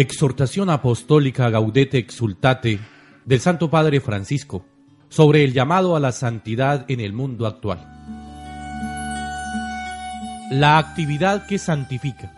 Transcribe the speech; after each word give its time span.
Exhortación 0.00 0.70
Apostólica 0.70 1.50
Gaudete 1.50 1.98
Exultate 1.98 2.80
del 3.26 3.38
Santo 3.38 3.68
Padre 3.68 4.00
Francisco 4.00 4.64
sobre 5.10 5.44
el 5.44 5.52
llamado 5.52 5.94
a 5.94 6.00
la 6.00 6.10
santidad 6.10 6.86
en 6.88 7.00
el 7.00 7.12
mundo 7.12 7.46
actual. 7.46 7.86
La 10.52 10.78
actividad 10.78 11.46
que 11.46 11.58
santifica. 11.58 12.32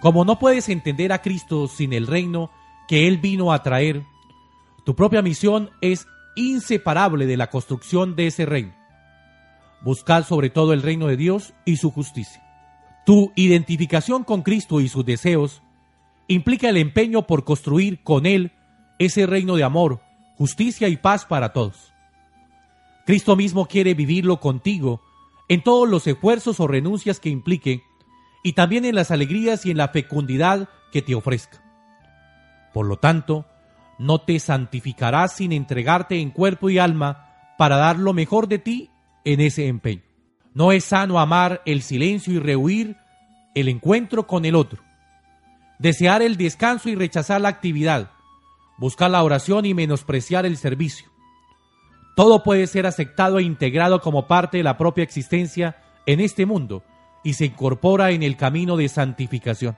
Como 0.00 0.24
no 0.24 0.38
puedes 0.38 0.68
entender 0.68 1.12
a 1.12 1.22
Cristo 1.22 1.66
sin 1.66 1.92
el 1.92 2.06
reino 2.06 2.52
que 2.86 3.08
Él 3.08 3.18
vino 3.18 3.52
a 3.52 3.64
traer, 3.64 4.04
tu 4.84 4.94
propia 4.94 5.22
misión 5.22 5.70
es 5.80 6.06
inseparable 6.36 7.26
de 7.26 7.36
la 7.36 7.50
construcción 7.50 8.14
de 8.14 8.28
ese 8.28 8.46
reino. 8.46 8.76
Buscar 9.82 10.22
sobre 10.22 10.50
todo 10.50 10.72
el 10.72 10.82
reino 10.82 11.08
de 11.08 11.16
Dios 11.16 11.52
y 11.64 11.78
su 11.78 11.90
justicia. 11.90 12.44
Tu 13.04 13.32
identificación 13.34 14.22
con 14.22 14.42
Cristo 14.42 14.80
y 14.80 14.86
sus 14.86 15.04
deseos 15.04 15.64
implica 16.28 16.68
el 16.68 16.76
empeño 16.76 17.26
por 17.26 17.44
construir 17.44 18.02
con 18.02 18.26
Él 18.26 18.52
ese 18.98 19.26
reino 19.26 19.56
de 19.56 19.64
amor, 19.64 20.00
justicia 20.36 20.88
y 20.88 20.96
paz 20.96 21.24
para 21.24 21.52
todos. 21.52 21.92
Cristo 23.04 23.36
mismo 23.36 23.66
quiere 23.66 23.94
vivirlo 23.94 24.40
contigo 24.40 25.02
en 25.48 25.62
todos 25.62 25.88
los 25.88 26.06
esfuerzos 26.06 26.58
o 26.58 26.66
renuncias 26.66 27.20
que 27.20 27.28
implique 27.28 27.82
y 28.42 28.52
también 28.54 28.84
en 28.84 28.94
las 28.94 29.10
alegrías 29.10 29.64
y 29.64 29.70
en 29.70 29.76
la 29.76 29.88
fecundidad 29.88 30.68
que 30.92 31.02
te 31.02 31.14
ofrezca. 31.14 31.62
Por 32.72 32.86
lo 32.86 32.96
tanto, 32.98 33.46
no 33.98 34.20
te 34.20 34.38
santificarás 34.40 35.36
sin 35.36 35.52
entregarte 35.52 36.20
en 36.20 36.30
cuerpo 36.30 36.68
y 36.68 36.78
alma 36.78 37.54
para 37.58 37.76
dar 37.76 37.98
lo 37.98 38.12
mejor 38.12 38.48
de 38.48 38.58
ti 38.58 38.90
en 39.24 39.40
ese 39.40 39.68
empeño. 39.68 40.02
No 40.52 40.72
es 40.72 40.84
sano 40.84 41.18
amar 41.18 41.62
el 41.64 41.82
silencio 41.82 42.32
y 42.34 42.38
rehuir 42.38 42.96
el 43.54 43.68
encuentro 43.68 44.26
con 44.26 44.44
el 44.44 44.54
otro 44.54 44.85
desear 45.78 46.22
el 46.22 46.36
descanso 46.36 46.88
y 46.88 46.94
rechazar 46.94 47.40
la 47.40 47.48
actividad, 47.48 48.10
buscar 48.78 49.10
la 49.10 49.22
oración 49.22 49.66
y 49.66 49.74
menospreciar 49.74 50.46
el 50.46 50.56
servicio. 50.56 51.08
Todo 52.16 52.42
puede 52.42 52.66
ser 52.66 52.86
aceptado 52.86 53.38
e 53.38 53.42
integrado 53.42 54.00
como 54.00 54.26
parte 54.26 54.56
de 54.58 54.62
la 54.62 54.78
propia 54.78 55.04
existencia 55.04 55.76
en 56.06 56.20
este 56.20 56.46
mundo 56.46 56.82
y 57.22 57.34
se 57.34 57.46
incorpora 57.46 58.10
en 58.10 58.22
el 58.22 58.36
camino 58.36 58.76
de 58.76 58.88
santificación. 58.88 59.76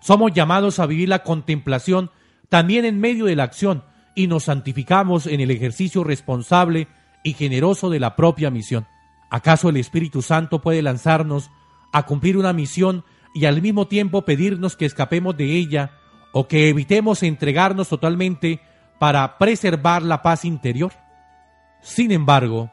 Somos 0.00 0.32
llamados 0.32 0.78
a 0.78 0.86
vivir 0.86 1.08
la 1.08 1.22
contemplación 1.22 2.10
también 2.48 2.84
en 2.84 3.00
medio 3.00 3.26
de 3.26 3.36
la 3.36 3.44
acción 3.44 3.84
y 4.14 4.26
nos 4.26 4.44
santificamos 4.44 5.26
en 5.26 5.40
el 5.40 5.50
ejercicio 5.50 6.04
responsable 6.04 6.88
y 7.22 7.34
generoso 7.34 7.90
de 7.90 8.00
la 8.00 8.16
propia 8.16 8.50
misión. 8.50 8.86
¿Acaso 9.30 9.68
el 9.68 9.76
Espíritu 9.76 10.22
Santo 10.22 10.60
puede 10.60 10.82
lanzarnos 10.82 11.50
a 11.92 12.04
cumplir 12.04 12.36
una 12.36 12.52
misión 12.52 13.04
y 13.34 13.44
al 13.46 13.62
mismo 13.62 13.86
tiempo 13.86 14.22
pedirnos 14.22 14.76
que 14.76 14.86
escapemos 14.86 15.36
de 15.36 15.56
ella 15.56 15.92
o 16.32 16.48
que 16.48 16.68
evitemos 16.68 17.22
entregarnos 17.22 17.88
totalmente 17.88 18.60
para 18.98 19.38
preservar 19.38 20.02
la 20.02 20.22
paz 20.22 20.44
interior. 20.44 20.92
Sin 21.82 22.12
embargo, 22.12 22.70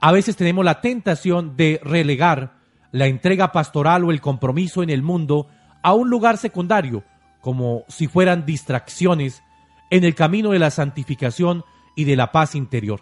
a 0.00 0.12
veces 0.12 0.36
tenemos 0.36 0.64
la 0.64 0.80
tentación 0.80 1.56
de 1.56 1.80
relegar 1.82 2.54
la 2.90 3.06
entrega 3.06 3.52
pastoral 3.52 4.04
o 4.04 4.10
el 4.10 4.20
compromiso 4.20 4.82
en 4.82 4.90
el 4.90 5.02
mundo 5.02 5.48
a 5.82 5.94
un 5.94 6.10
lugar 6.10 6.36
secundario, 6.36 7.04
como 7.40 7.84
si 7.88 8.06
fueran 8.06 8.46
distracciones 8.46 9.42
en 9.90 10.04
el 10.04 10.14
camino 10.14 10.50
de 10.50 10.58
la 10.58 10.70
santificación 10.70 11.64
y 11.96 12.04
de 12.04 12.16
la 12.16 12.32
paz 12.32 12.54
interior. 12.54 13.00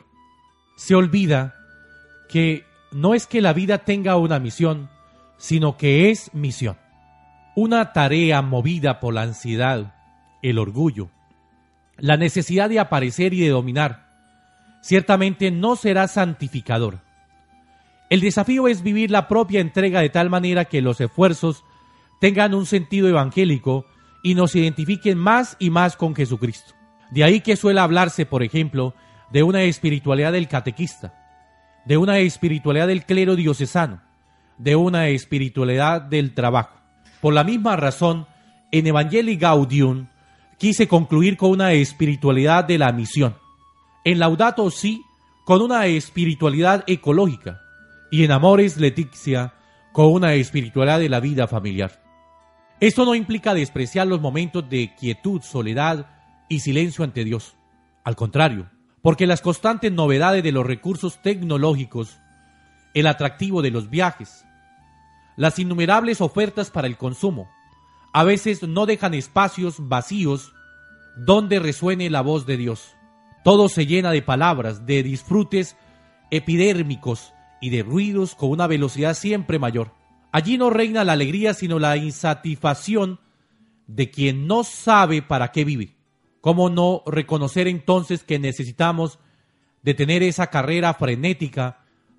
Se 0.77 0.95
olvida 0.95 1.55
que 2.29 2.65
no 2.93 3.15
es 3.15 3.27
que 3.27 3.41
la 3.41 3.53
vida 3.53 3.79
tenga 3.79 4.17
una 4.17 4.39
misión, 4.39 4.89
sino 5.37 5.77
que 5.77 6.11
es 6.11 6.33
misión. 6.35 6.77
Una 7.55 7.93
tarea 7.93 8.43
movida 8.43 9.01
por 9.01 9.15
la 9.15 9.23
ansiedad, 9.23 9.95
el 10.43 10.59
orgullo, 10.59 11.11
la 11.97 12.17
necesidad 12.17 12.69
de 12.69 12.81
aparecer 12.81 13.35
y 13.35 13.41
de 13.41 13.49
dominar, 13.49 14.09
ciertamente 14.83 15.51
no 15.51 15.77
será 15.77 16.09
santificador. 16.09 17.01
El 18.09 18.21
desafío 18.21 18.69
es 18.69 18.83
vivir 18.83 19.11
la 19.11 19.29
propia 19.29 19.61
entrega 19.61 20.01
de 20.01 20.11
tal 20.11 20.31
manera 20.31 20.65
que 20.65 20.81
los 20.83 21.01
esfuerzos 21.01 21.65
tengan 22.21 22.55
un 22.55 22.67
sentido 22.67 23.09
evangélico 23.09 23.87
y 24.23 24.35
nos 24.35 24.55
identifiquen 24.57 25.19
más 25.19 25.57
y 25.59 25.71
más 25.71 25.97
con 25.97 26.15
Jesucristo. 26.15 26.75
De 27.11 27.25
ahí 27.25 27.41
que 27.41 27.57
suele 27.57 27.81
hablarse, 27.81 28.27
por 28.27 28.43
ejemplo, 28.43 28.95
de 29.33 29.43
una 29.43 29.63
espiritualidad 29.63 30.33
del 30.33 30.49
catequista, 30.49 31.15
de 31.85 31.97
una 31.97 32.19
espiritualidad 32.19 32.89
del 32.89 33.05
clero 33.05 33.37
diocesano, 33.37 34.03
de 34.59 34.77
una 34.77 35.09
espiritualidad 35.09 36.03
del 36.03 36.35
trabajo. 36.35 36.80
Por 37.21 37.35
la 37.35 37.45
misma 37.45 37.77
razón, 37.77 38.27
en 38.73 38.87
Evangelii 38.87 39.37
Gaudium 39.37 40.07
quise 40.59 40.89
concluir 40.89 41.37
con 41.37 41.51
una 41.51 41.73
espiritualidad 41.73 42.65
de 42.65 42.79
la 42.79 42.93
misión. 42.93 43.37
En 44.05 44.19
Laudato 44.19 44.71
Si, 44.71 45.03
con 45.45 45.63
una 45.63 45.87
espiritualidad 45.87 46.85
ecológica. 46.87 47.61
Y 48.11 48.25
en 48.25 48.33
Amores 48.33 48.77
Letizia, 48.77 49.55
con 49.93 50.13
una 50.13 50.35
espiritualidad 50.35 50.99
de 50.99 51.09
la 51.09 51.21
vida 51.21 51.47
familiar. 51.47 52.03
Esto 52.81 53.05
no 53.05 53.15
implica 53.15 53.53
despreciar 53.53 54.07
los 54.07 54.21
momentos 54.21 54.69
de 54.69 54.95
quietud, 54.99 55.43
soledad 55.43 56.07
y 56.49 56.61
silencio 56.61 57.05
ante 57.05 57.25
Dios. 57.25 57.57
Al 58.05 58.17
contrario, 58.17 58.71
porque 59.03 59.27
las 59.27 59.43
constantes 59.43 59.93
novedades 59.93 60.43
de 60.43 60.53
los 60.53 60.67
recursos 60.67 61.21
tecnológicos, 61.23 62.19
el 62.95 63.07
atractivo 63.07 63.61
de 63.63 63.71
los 63.71 63.91
viajes, 63.91 64.47
las 65.41 65.59
innumerables 65.59 66.21
ofertas 66.21 66.69
para 66.69 66.87
el 66.87 66.99
consumo. 66.99 67.51
A 68.13 68.25
veces 68.25 68.63
no 68.63 68.85
dejan 68.85 69.15
espacios 69.15 69.89
vacíos 69.89 70.53
donde 71.17 71.59
resuene 71.59 72.11
la 72.11 72.21
voz 72.21 72.45
de 72.45 72.59
Dios. 72.59 72.95
Todo 73.43 73.71
se 73.71 73.87
llena 73.87 74.11
de 74.11 74.21
palabras, 74.21 74.85
de 74.85 75.03
disfrutes 75.03 75.79
epidérmicos 76.31 77.33
y 77.59 77.71
de 77.71 77.83
ruidos 77.83 78.35
con 78.35 78.51
una 78.51 78.67
velocidad 78.67 79.15
siempre 79.15 79.59
mayor. 79.59 79.95
Allí 80.31 80.59
no 80.59 80.69
reina 80.69 81.05
la 81.05 81.15
alegría, 81.15 81.55
sino 81.55 81.79
la 81.79 81.97
insatisfacción 81.97 83.19
de 83.87 84.11
quien 84.11 84.47
no 84.47 84.63
sabe 84.63 85.23
para 85.23 85.53
qué 85.53 85.65
vive. 85.65 85.97
¿Cómo 86.43 86.69
no 86.69 87.03
reconocer 87.07 87.67
entonces 87.67 88.25
que 88.25 88.39
necesitamos 88.39 89.19
de 89.81 89.95
tener 89.95 90.23
esa 90.23 90.49
carrera 90.49 90.93
frenética 90.93 91.79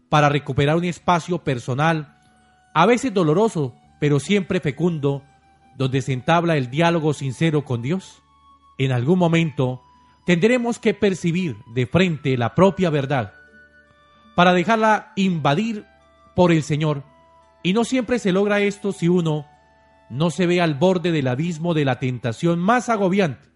para 0.10 0.28
recuperar 0.28 0.76
un 0.76 0.86
espacio 0.86 1.44
personal 1.44 2.18
a 2.74 2.86
veces 2.86 3.14
doloroso, 3.14 3.76
pero 4.00 4.20
siempre 4.20 4.60
fecundo, 4.60 5.24
donde 5.78 6.02
se 6.02 6.14
entabla 6.14 6.58
el 6.58 6.70
diálogo 6.70 7.14
sincero 7.14 7.66
con 7.66 7.82
Dios? 7.82 8.22
En 8.78 8.92
algún 8.92 9.20
momento 9.20 9.82
tendremos 10.26 10.80
que 10.80 10.94
percibir 10.94 11.58
de 11.74 11.86
frente 11.86 12.38
la 12.38 12.56
propia 12.56 12.90
verdad 12.90 13.34
para 14.36 14.54
dejarla 14.54 15.12
invadir 15.16 15.86
por 16.36 16.52
el 16.52 16.64
Señor. 16.64 17.04
Y 17.64 17.74
no 17.74 17.84
siempre 17.84 18.20
se 18.20 18.32
logra 18.32 18.62
esto 18.62 18.92
si 18.92 19.08
uno 19.08 19.46
no 20.10 20.30
se 20.30 20.46
ve 20.46 20.62
al 20.62 20.76
borde 20.76 21.12
del 21.12 21.28
abismo 21.28 21.74
de 21.74 21.86
la 21.86 22.00
tentación 22.00 22.60
más 22.60 22.90
agobiante, 22.90 23.50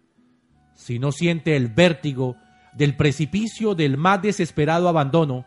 si 0.73 0.99
no 0.99 1.11
siente 1.11 1.55
el 1.55 1.67
vértigo 1.67 2.35
del 2.73 2.95
precipicio 2.95 3.75
del 3.75 3.97
más 3.97 4.21
desesperado 4.21 4.87
abandono, 4.87 5.45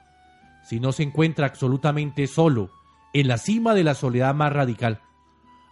si 0.65 0.81
no 0.81 0.93
se 0.93 1.03
encuentra 1.05 1.47
absolutamente 1.47 2.27
solo 2.27 2.78
en 3.13 3.29
la 3.29 3.39
cima 3.39 3.75
de 3.75 3.85
la 3.85 3.95
soledad 3.95 4.35
más 4.35 4.53
radical. 4.53 5.01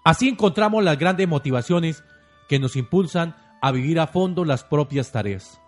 Así 0.05 0.29
encontramos 0.29 0.85
las 0.85 0.99
grandes 0.99 1.29
motivaciones 1.29 2.05
que 2.49 2.59
nos 2.59 2.77
impulsan 2.77 3.35
a 3.61 3.73
vivir 3.73 3.99
a 3.99 4.07
fondo 4.07 4.45
las 4.45 4.65
propias 4.65 5.13
tareas. 5.13 5.61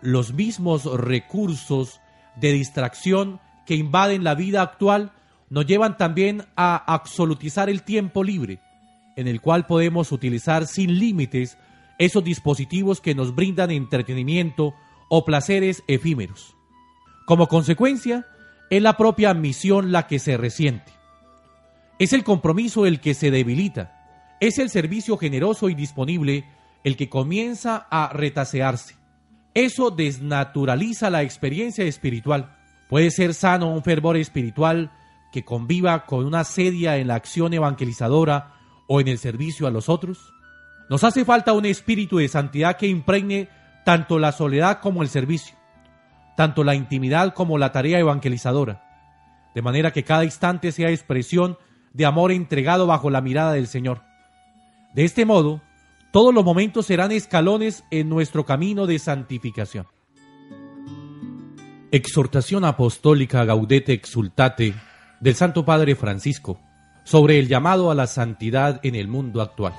Los 0.00 0.32
mismos 0.32 0.84
recursos 0.84 2.00
de 2.36 2.52
distracción 2.52 3.40
que 3.66 3.76
invaden 3.76 4.24
la 4.24 4.34
vida 4.34 4.62
actual 4.62 5.12
nos 5.50 5.66
llevan 5.66 5.96
también 5.96 6.44
a 6.56 6.76
absolutizar 6.92 7.70
el 7.70 7.82
tiempo 7.82 8.24
libre, 8.24 8.60
en 9.16 9.28
el 9.28 9.40
cual 9.40 9.66
podemos 9.66 10.10
utilizar 10.10 10.66
sin 10.66 10.98
límites 10.98 11.56
esos 11.98 12.24
dispositivos 12.24 13.00
que 13.00 13.14
nos 13.14 13.34
brindan 13.34 13.70
entretenimiento 13.70 14.74
o 15.08 15.24
placeres 15.24 15.84
efímeros. 15.86 16.56
Como 17.26 17.46
consecuencia, 17.46 18.26
es 18.70 18.82
la 18.82 18.96
propia 18.96 19.32
misión 19.34 19.92
la 19.92 20.06
que 20.06 20.18
se 20.18 20.36
resiente. 20.36 20.92
Es 21.98 22.12
el 22.12 22.24
compromiso 22.24 22.86
el 22.86 23.00
que 23.00 23.14
se 23.14 23.30
debilita. 23.30 24.36
Es 24.40 24.58
el 24.58 24.70
servicio 24.70 25.16
generoso 25.16 25.68
y 25.68 25.74
disponible 25.74 26.44
el 26.82 26.96
que 26.96 27.08
comienza 27.08 27.86
a 27.90 28.12
retasearse. 28.12 28.96
Eso 29.54 29.90
desnaturaliza 29.90 31.08
la 31.10 31.22
experiencia 31.22 31.84
espiritual. 31.84 32.56
Puede 32.88 33.10
ser 33.10 33.34
sano 33.34 33.72
un 33.72 33.84
fervor 33.84 34.16
espiritual 34.16 34.92
que 35.32 35.44
conviva 35.44 36.04
con 36.04 36.26
una 36.26 36.44
sedia 36.44 36.96
en 36.96 37.08
la 37.08 37.14
acción 37.14 37.54
evangelizadora 37.54 38.54
o 38.88 39.00
en 39.00 39.08
el 39.08 39.18
servicio 39.18 39.66
a 39.66 39.70
los 39.70 39.88
otros. 39.88 40.32
Nos 40.90 41.04
hace 41.04 41.24
falta 41.24 41.52
un 41.52 41.64
espíritu 41.64 42.18
de 42.18 42.28
santidad 42.28 42.76
que 42.76 42.88
impregne 42.88 43.48
tanto 43.84 44.18
la 44.18 44.32
soledad 44.32 44.80
como 44.80 45.02
el 45.02 45.08
servicio, 45.08 45.56
tanto 46.36 46.64
la 46.64 46.74
intimidad 46.74 47.32
como 47.34 47.56
la 47.58 47.72
tarea 47.72 47.98
evangelizadora, 47.98 48.84
de 49.54 49.62
manera 49.62 49.92
que 49.92 50.04
cada 50.04 50.24
instante 50.24 50.72
sea 50.72 50.90
expresión 50.90 51.56
de 51.94 52.04
amor 52.04 52.32
entregado 52.32 52.86
bajo 52.86 53.08
la 53.08 53.22
mirada 53.22 53.52
del 53.54 53.66
Señor. 53.66 54.02
De 54.92 55.04
este 55.04 55.24
modo, 55.24 55.62
todos 56.12 56.34
los 56.34 56.44
momentos 56.44 56.86
serán 56.86 57.10
escalones 57.12 57.84
en 57.90 58.08
nuestro 58.10 58.44
camino 58.44 58.86
de 58.86 58.98
santificación. 58.98 59.86
Exhortación 61.90 62.64
apostólica 62.64 63.44
Gaudete 63.44 63.92
Exultate 63.92 64.74
del 65.20 65.34
Santo 65.34 65.64
Padre 65.64 65.94
Francisco 65.94 66.60
sobre 67.04 67.38
el 67.38 67.48
llamado 67.48 67.90
a 67.90 67.94
la 67.94 68.06
santidad 68.06 68.80
en 68.82 68.96
el 68.96 69.08
mundo 69.08 69.40
actual. 69.40 69.72